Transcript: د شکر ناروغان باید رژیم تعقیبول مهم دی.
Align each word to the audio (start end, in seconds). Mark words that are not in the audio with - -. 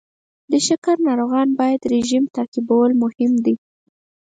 د 0.51 0.53
شکر 0.67 0.95
ناروغان 1.07 1.47
باید 1.59 1.81
رژیم 1.93 2.23
تعقیبول 2.35 2.91
مهم 3.03 3.33
دی. 3.45 3.55